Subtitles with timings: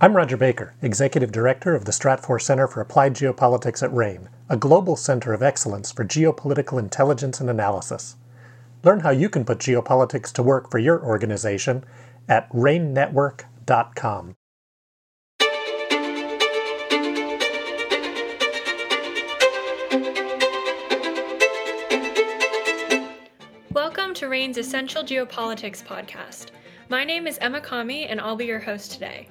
[0.00, 4.56] I'm Roger Baker, Executive Director of the Stratfor Center for Applied Geopolitics at RANE, a
[4.56, 8.14] global center of excellence for geopolitical intelligence and analysis.
[8.84, 11.82] Learn how you can put geopolitics to work for your organization
[12.28, 14.36] at ranenetwork.com.
[23.72, 26.50] Welcome to RANE's Essential Geopolitics podcast.
[26.88, 29.28] My name is Emma Kami, and I'll be your host today.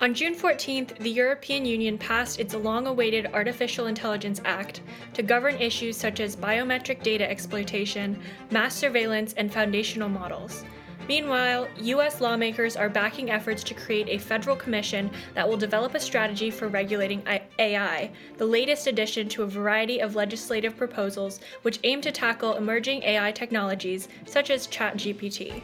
[0.00, 4.80] On June 14th, the European Union passed its long awaited Artificial Intelligence Act
[5.14, 10.64] to govern issues such as biometric data exploitation, mass surveillance, and foundational models.
[11.08, 16.00] Meanwhile, US lawmakers are backing efforts to create a federal commission that will develop a
[16.00, 17.24] strategy for regulating
[17.58, 23.02] AI, the latest addition to a variety of legislative proposals which aim to tackle emerging
[23.02, 25.60] AI technologies such as ChatGPT.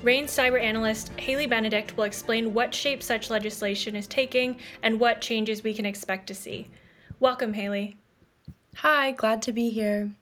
[0.00, 5.20] RANE's cyber analyst Hayley Benedict will explain what shape such legislation is taking and what
[5.20, 6.68] changes we can expect to see.
[7.18, 7.96] Welcome, Hayley.
[8.76, 10.12] Hi, glad to be here.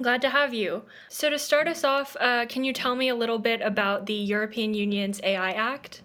[0.00, 0.84] Glad to have you.
[1.10, 4.14] So, to start us off, uh, can you tell me a little bit about the
[4.14, 6.00] European Union's AI Act?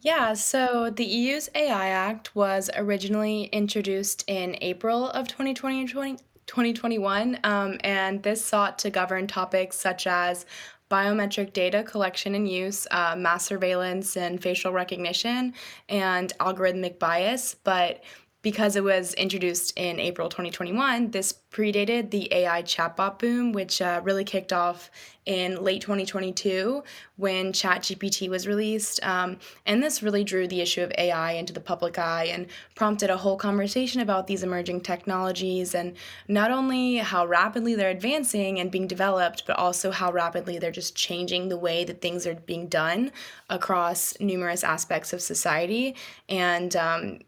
[0.00, 7.78] Yeah, so the EU's AI Act was originally introduced in April of 2020, 2021, um,
[7.84, 10.44] and this sought to govern topics such as
[10.92, 15.54] biometric data collection and use, uh, mass surveillance and facial recognition,
[15.88, 17.56] and algorithmic bias.
[17.64, 18.02] But
[18.42, 24.00] because it was introduced in April 2021, this predated the AI chatbot boom, which uh,
[24.02, 24.90] really kicked off
[25.26, 26.82] in late 2022
[27.16, 29.00] when ChatGPT was released.
[29.04, 33.10] Um, and this really drew the issue of AI into the public eye and prompted
[33.10, 35.94] a whole conversation about these emerging technologies and
[36.26, 40.96] not only how rapidly they're advancing and being developed, but also how rapidly they're just
[40.96, 43.12] changing the way that things are being done
[43.48, 45.94] across numerous aspects of society.
[46.28, 47.18] And um,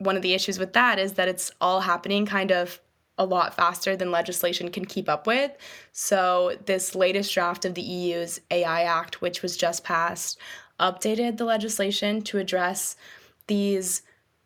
[0.00, 2.80] one of the issues with that is that it's all happening kind of
[3.18, 5.52] a lot faster than legislation can keep up with.
[5.92, 10.38] So, this latest draft of the EU's AI Act, which was just passed,
[10.80, 12.96] updated the legislation to address
[13.46, 14.02] these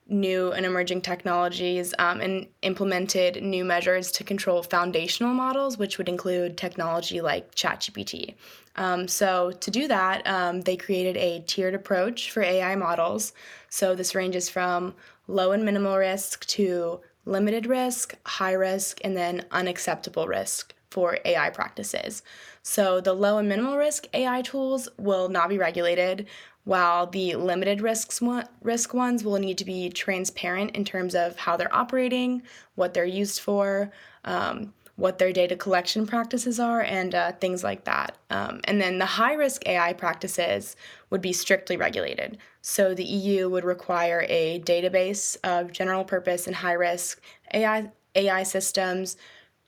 [0.09, 6.09] new and emerging technologies um, and implemented new measures to control foundational models, which would
[6.09, 8.35] include technology like ChatGPT.
[8.77, 13.33] Um, so, to do that, um, they created a tiered approach for AI models.
[13.71, 14.95] So, this ranges from
[15.27, 21.51] low and minimal risk to limited risk, high risk, and then unacceptable risk for AI
[21.51, 22.23] practices.
[22.63, 26.27] So, the low and minimal risk AI tools will not be regulated,
[26.65, 28.23] while the limited risks
[28.63, 32.43] risk ones will need to be transparent in terms of how they're operating,
[32.75, 33.93] what they're used for,
[34.25, 38.17] um, what their data collection practices are, and uh, things like that.
[38.31, 40.77] Um, and then the high risk AI practices
[41.11, 42.39] would be strictly regulated.
[42.63, 47.21] So the EU would require a database of general purpose and high risk
[47.53, 49.17] AI, AI systems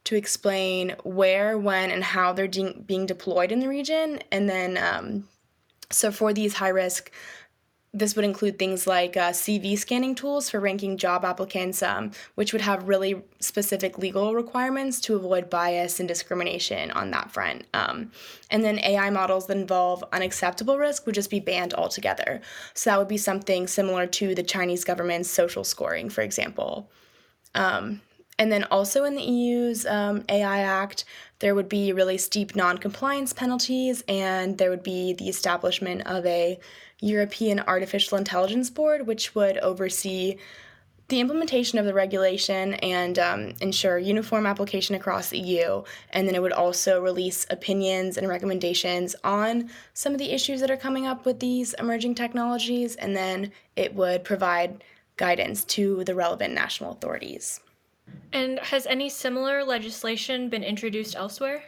[0.04, 4.20] to explain where, when, and how they're de- being deployed in the region.
[4.30, 5.28] And then, um,
[5.90, 7.10] so for these high risk
[7.96, 12.52] this would include things like uh, CV scanning tools for ranking job applicants, um, which
[12.52, 17.64] would have really specific legal requirements to avoid bias and discrimination on that front.
[17.72, 18.12] Um,
[18.50, 22.42] and then AI models that involve unacceptable risk would just be banned altogether.
[22.74, 26.90] So that would be something similar to the Chinese government's social scoring, for example.
[27.54, 28.02] Um,
[28.38, 31.04] and then also in the EU's um, AI Act,
[31.38, 36.24] there would be really steep non compliance penalties, and there would be the establishment of
[36.26, 36.58] a
[37.00, 40.36] European Artificial Intelligence Board, which would oversee
[41.08, 45.82] the implementation of the regulation and um, ensure uniform application across the EU.
[46.10, 50.70] And then it would also release opinions and recommendations on some of the issues that
[50.70, 52.96] are coming up with these emerging technologies.
[52.96, 54.82] And then it would provide
[55.16, 57.60] guidance to the relevant national authorities.
[58.32, 61.62] And has any similar legislation been introduced elsewhere?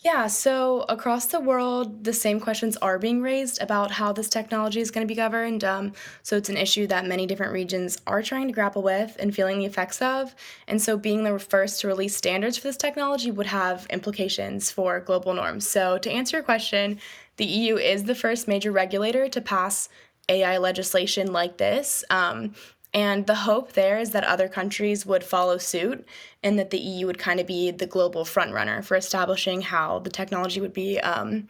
[0.00, 4.80] Yeah, so across the world, the same questions are being raised about how this technology
[4.80, 5.64] is going to be governed.
[5.64, 9.34] Um, so it's an issue that many different regions are trying to grapple with and
[9.34, 10.34] feeling the effects of.
[10.68, 15.00] And so being the first to release standards for this technology would have implications for
[15.00, 15.66] global norms.
[15.66, 17.00] So to answer your question,
[17.36, 19.88] the EU is the first major regulator to pass
[20.28, 22.04] AI legislation like this.
[22.10, 22.54] Um,
[22.94, 26.06] and the hope there is that other countries would follow suit
[26.42, 30.10] and that the EU would kind of be the global frontrunner for establishing how the
[30.10, 31.48] technology would be um,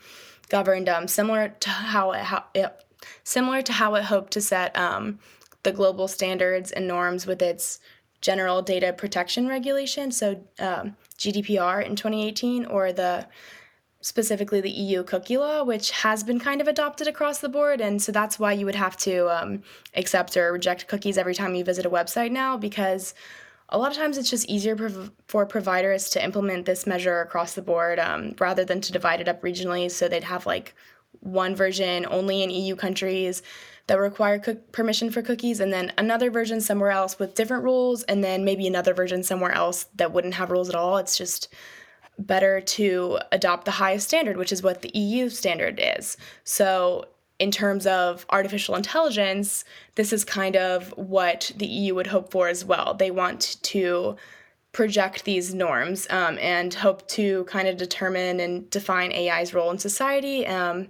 [0.48, 2.84] governed, um, similar to how it, how it,
[3.24, 5.18] similar to how it hoped to set um,
[5.62, 7.80] the global standards and norms with its
[8.20, 13.26] General Data Protection Regulation, so um, GDPR in 2018, or the
[14.06, 17.80] specifically the EU cookie law, which has been kind of adopted across the board.
[17.80, 19.64] And so that's why you would have to um,
[19.94, 23.14] accept or reject cookies every time you visit a website now, because
[23.68, 24.76] a lot of times it's just easier
[25.26, 29.26] for providers to implement this measure across the board um, rather than to divide it
[29.26, 29.90] up regionally.
[29.90, 30.76] So they'd have like
[31.18, 33.42] one version only in EU countries
[33.88, 34.38] that require
[34.70, 38.68] permission for cookies, and then another version somewhere else with different rules, and then maybe
[38.68, 40.96] another version somewhere else that wouldn't have rules at all.
[40.96, 41.52] It's just
[42.18, 46.16] better to adopt the highest standard, which is what the EU standard is.
[46.44, 47.06] So,
[47.38, 49.64] in terms of artificial intelligence,
[49.94, 52.94] this is kind of what the EU would hope for as well.
[52.94, 54.16] They want to
[54.72, 59.78] project these norms um, and hope to kind of determine and define AI's role in
[59.78, 60.88] society um,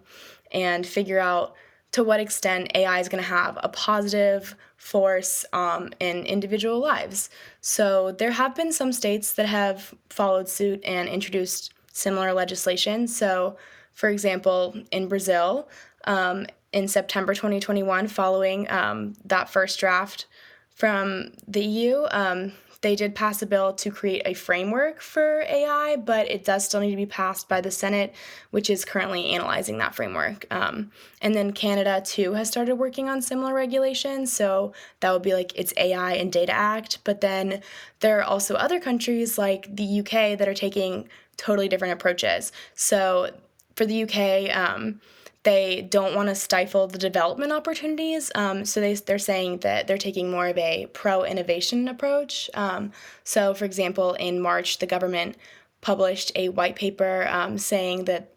[0.52, 1.54] and figure out
[1.96, 7.30] to what extent AI is going to have a positive force um, in individual lives.
[7.62, 13.08] So there have been some states that have followed suit and introduced similar legislation.
[13.08, 13.56] So,
[13.94, 15.70] for example, in Brazil,
[16.04, 16.44] um,
[16.74, 20.26] in September 2021, following um, that first draft
[20.68, 25.96] from the EU, um, they did pass a bill to create a framework for AI,
[25.96, 28.14] but it does still need to be passed by the Senate,
[28.50, 30.46] which is currently analyzing that framework.
[30.50, 30.90] Um,
[31.22, 34.32] and then Canada, too, has started working on similar regulations.
[34.32, 36.98] So that would be like its AI and Data Act.
[37.04, 37.62] But then
[38.00, 42.52] there are also other countries like the UK that are taking totally different approaches.
[42.74, 43.30] So
[43.74, 45.00] for the UK, um,
[45.46, 48.32] they don't want to stifle the development opportunities.
[48.34, 52.50] Um, so they, they're saying that they're taking more of a pro innovation approach.
[52.54, 52.90] Um,
[53.22, 55.36] so, for example, in March, the government
[55.82, 58.34] published a white paper um, saying that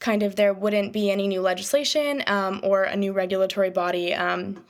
[0.00, 4.64] kind of there wouldn't be any new legislation um, or a new regulatory body um,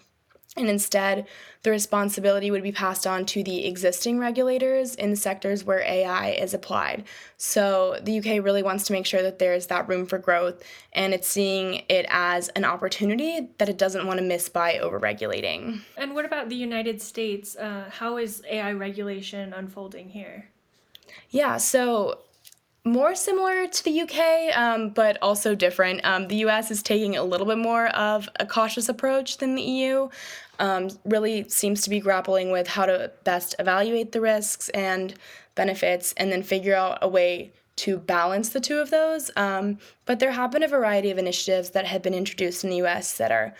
[0.56, 1.26] and instead
[1.62, 6.30] the responsibility would be passed on to the existing regulators in the sectors where AI
[6.30, 7.04] is applied.
[7.36, 10.62] So the UK really wants to make sure that there's that room for growth
[10.92, 15.80] and it's seeing it as an opportunity that it doesn't want to miss by overregulating.
[15.96, 17.56] And what about the United States?
[17.56, 20.48] Uh, how is AI regulation unfolding here?
[21.30, 22.20] Yeah, so
[22.84, 26.04] more similar to the UK, um, but also different.
[26.04, 29.62] Um, the US is taking a little bit more of a cautious approach than the
[29.62, 30.08] EU.
[30.58, 35.14] Um, really seems to be grappling with how to best evaluate the risks and
[35.54, 39.30] benefits and then figure out a way to balance the two of those.
[39.36, 42.76] Um, but there have been a variety of initiatives that have been introduced in the
[42.76, 43.54] US that are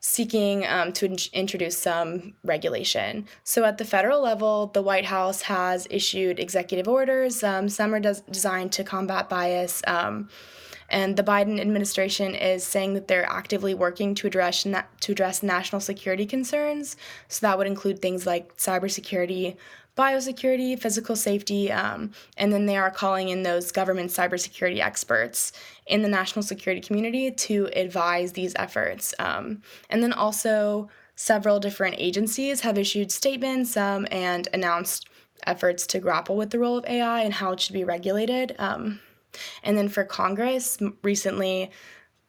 [0.00, 3.26] seeking um, to in- introduce some regulation.
[3.44, 7.42] So, at the federal level, the White House has issued executive orders.
[7.44, 9.82] Um, some are des- designed to combat bias.
[9.86, 10.28] Um,
[10.90, 15.42] and the Biden administration is saying that they're actively working to address na- to address
[15.42, 16.96] national security concerns.
[17.28, 19.56] So that would include things like cybersecurity,
[20.00, 25.52] biosecurity, physical safety, um, and then they are calling in those government cybersecurity experts
[25.86, 29.14] in the national security community to advise these efforts.
[29.18, 35.06] Um, and then also, several different agencies have issued statements um, and announced
[35.46, 38.56] efforts to grapple with the role of AI and how it should be regulated.
[38.58, 39.00] Um,
[39.62, 41.70] and then for Congress, recently,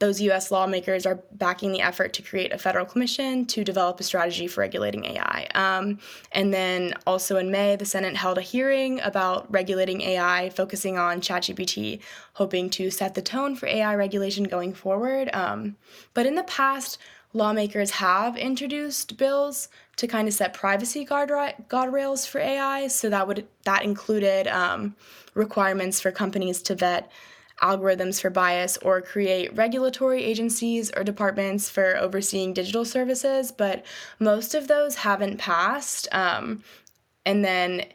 [0.02, 4.04] those US lawmakers are backing the effort to create a federal commission to develop a
[4.04, 5.48] strategy for regulating AI.
[5.54, 6.00] Um,
[6.32, 11.22] and then also in May, the Senate held a hearing about regulating AI, focusing on
[11.22, 12.02] ChatGPT,
[12.34, 15.30] hoping to set the tone for AI regulation going forward.
[15.34, 15.78] Um,
[16.16, 16.98] but in the past,
[17.34, 22.88] lawmakers have introduced bills to kind of set privacy guardrails for AI.
[22.88, 24.96] So that would that included um,
[25.36, 27.12] requirements for companies to vet
[27.62, 33.86] algorithms for bias or create regulatory agencies or departments for overseeing digital services, but
[34.20, 36.08] most of those haven't passed.
[36.12, 36.64] Um,
[37.26, 37.86] and then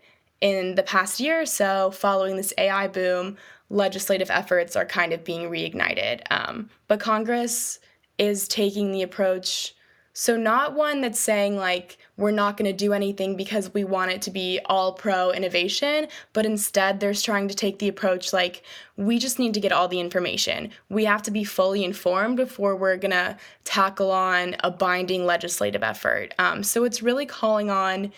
[0.40, 3.36] in the past year or so, following this AI boom,
[3.70, 6.20] legislative efforts are kind of being reignited.
[6.30, 7.80] Um, but Congress
[8.18, 9.74] is taking the approach
[10.18, 14.12] so, not one that's saying, like, we're not going to do anything because we want
[14.12, 18.62] it to be all pro innovation, but instead they're trying to take the approach, like,
[18.96, 20.70] we just need to get all the information.
[20.88, 25.82] We have to be fully informed before we're going to tackle on a binding legislative
[25.82, 26.32] effort.
[26.38, 28.10] Um, so, it's really calling on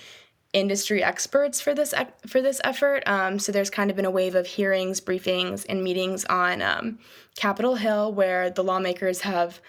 [0.52, 1.92] industry experts for this
[2.28, 3.02] for this effort.
[3.06, 7.00] Um, so there's kind of been a wave of hearings, briefings, and meetings on um,
[7.34, 9.60] Capitol Hill where the lawmakers have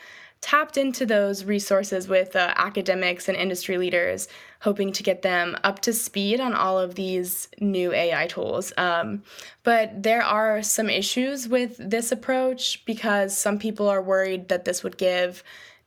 [0.41, 4.27] tapped into those resources with uh, academics and industry leaders,
[4.61, 8.71] hoping to get them up to speed on all of these new AI tools.
[8.77, 9.23] Um,
[9.63, 14.83] but there are some issues with this approach because some people are worried that this
[14.83, 15.43] would give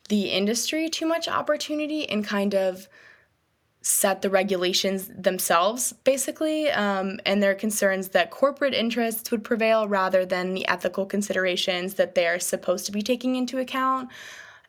[0.09, 2.88] the industry too much opportunity and kind of
[3.83, 9.89] set the regulations themselves, basically, um, and there are concerns that corporate interests would prevail
[9.89, 14.09] rather than the ethical considerations that they're supposed to be taking into account.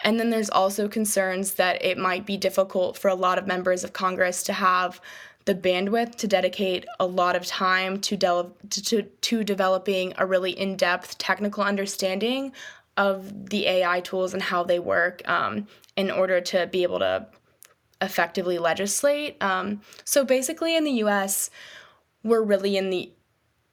[0.01, 3.83] And then there's also concerns that it might be difficult for a lot of members
[3.83, 4.99] of Congress to have
[5.45, 10.51] the bandwidth to dedicate a lot of time to, de- to, to developing a really
[10.51, 12.51] in depth technical understanding
[12.97, 17.27] of the AI tools and how they work um, in order to be able to
[18.03, 19.41] effectively legislate.
[19.41, 21.49] Um, so basically, in the US,
[22.23, 23.11] we're really in the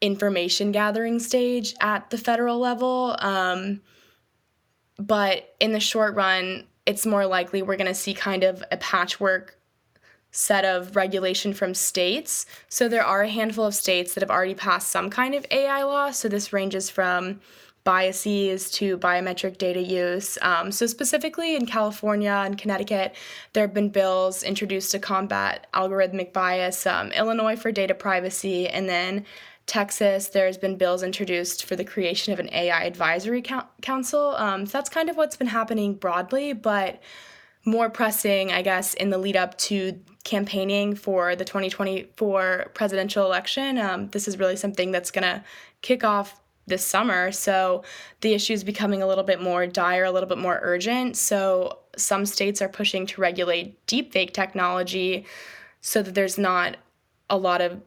[0.01, 3.17] information gathering stage at the federal level.
[3.19, 3.83] Um,
[4.99, 8.77] but in the short run, it's more likely we're going to see kind of a
[8.79, 9.59] patchwork
[10.33, 12.47] set of regulation from states.
[12.69, 15.83] So there are a handful of states that have already passed some kind of AI
[15.83, 16.13] law.
[16.13, 17.41] So this ranges from
[17.85, 20.37] biases to biometric data use.
[20.43, 23.15] Um, so, specifically in California and Connecticut,
[23.53, 28.89] there have been bills introduced to combat algorithmic bias, um, Illinois for data privacy, and
[28.89, 29.25] then
[29.67, 33.43] Texas, there's been bills introduced for the creation of an AI advisory
[33.81, 34.35] council.
[34.37, 37.01] Um, so, that's kind of what's been happening broadly, but
[37.65, 43.79] more pressing, I guess, in the lead up to campaigning for the 2024 presidential election.
[43.79, 45.45] Um, this is really something that's going to
[45.83, 46.40] kick off
[46.71, 47.31] this summer.
[47.31, 47.85] So
[48.23, 51.19] the issue is becoming a little bit more dire, a little bit more urgent.
[51.19, 55.27] So some states are pushing to regulate deepfake technology
[55.83, 56.79] so that there's not
[57.29, 57.83] a lot of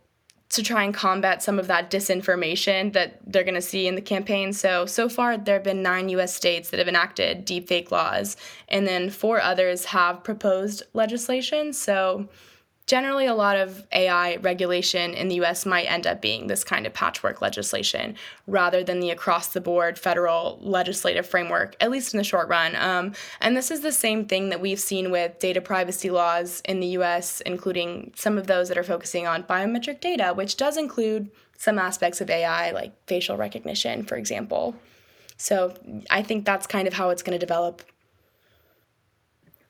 [0.50, 4.02] to try and combat some of that disinformation that they're going to see in the
[4.02, 4.54] campaign.
[4.54, 8.38] So, so far, there have been nine US states that have enacted deepfake laws,
[8.70, 11.74] and then four others have proposed legislation.
[11.74, 12.30] So,
[12.86, 16.86] generally a lot of AI regulation in the US might end up being this kind
[16.86, 18.16] of patchwork legislation
[18.48, 22.76] rather than the across the board federal legislative framework, at least in the short run.
[22.76, 26.80] Um, and this is the same thing that we've seen with data privacy laws in
[26.80, 31.32] the US, including some of those that are focusing on biometric data, which does include
[31.58, 34.76] some aspects of AI, like facial recognition, for example.
[35.38, 35.74] So
[36.10, 37.82] I think that's kind of how it's going to develop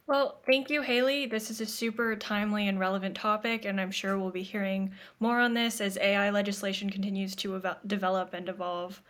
[0.07, 1.25] well, thank you, Hayley.
[1.25, 5.39] This is a super timely and relevant topic, and I'm sure we'll be hearing more
[5.39, 9.01] on this as AI legislation continues to ev- develop and evolve.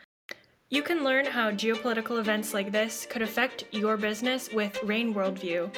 [0.70, 5.72] You can learn how geopolitical events like this could affect your business with RANE Worldview.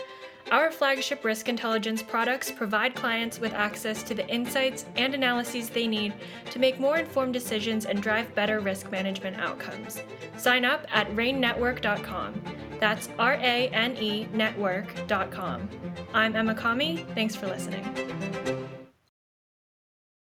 [0.51, 5.88] Our flagship risk intelligence products provide clients with access to the insights and analyses they
[5.88, 6.13] need
[6.51, 10.01] to make more informed decisions and drive better risk management outcomes.
[10.38, 12.41] Sign up at ranenetwork.com.
[12.79, 15.70] That's R A N E network.com.
[16.13, 17.05] I'm Emma Kami.
[17.13, 18.64] Thanks for listening.